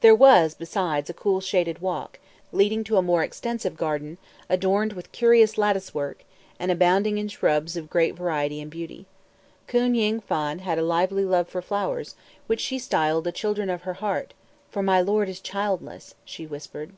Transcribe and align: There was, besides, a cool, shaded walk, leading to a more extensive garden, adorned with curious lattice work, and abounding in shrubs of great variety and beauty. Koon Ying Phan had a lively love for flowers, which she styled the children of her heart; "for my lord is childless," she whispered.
There 0.00 0.12
was, 0.12 0.56
besides, 0.56 1.08
a 1.08 1.14
cool, 1.14 1.40
shaded 1.40 1.78
walk, 1.78 2.18
leading 2.50 2.82
to 2.82 2.96
a 2.96 3.00
more 3.00 3.22
extensive 3.22 3.76
garden, 3.76 4.18
adorned 4.50 4.94
with 4.94 5.12
curious 5.12 5.56
lattice 5.56 5.94
work, 5.94 6.24
and 6.58 6.72
abounding 6.72 7.16
in 7.16 7.28
shrubs 7.28 7.76
of 7.76 7.88
great 7.88 8.16
variety 8.16 8.60
and 8.60 8.72
beauty. 8.72 9.06
Koon 9.68 9.94
Ying 9.94 10.18
Phan 10.20 10.58
had 10.58 10.78
a 10.80 10.82
lively 10.82 11.24
love 11.24 11.48
for 11.48 11.62
flowers, 11.62 12.16
which 12.48 12.58
she 12.60 12.80
styled 12.80 13.22
the 13.22 13.30
children 13.30 13.70
of 13.70 13.82
her 13.82 13.94
heart; 14.02 14.34
"for 14.68 14.82
my 14.82 15.00
lord 15.00 15.28
is 15.28 15.38
childless," 15.38 16.16
she 16.24 16.44
whispered. 16.44 16.94